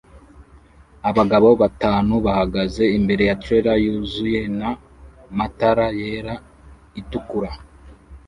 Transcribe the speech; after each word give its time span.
Abagabo 1.09 1.49
batanu 1.61 2.13
bahagaze 2.25 2.83
imbere 2.97 3.23
ya 3.29 3.35
trailer 3.41 3.77
yuzuyena 3.85 4.69
matara 5.37 5.87
yera 5.99 6.35
itukura 7.01 7.51